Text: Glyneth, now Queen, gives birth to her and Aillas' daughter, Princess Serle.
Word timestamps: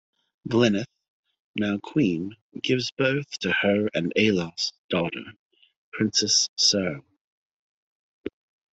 Glyneth, 0.49 0.87
now 1.55 1.77
Queen, 1.77 2.35
gives 2.63 2.89
birth 2.89 3.29
to 3.41 3.51
her 3.53 3.87
and 3.93 4.11
Aillas' 4.17 4.73
daughter, 4.89 5.23
Princess 5.93 6.49
Serle. 6.57 7.03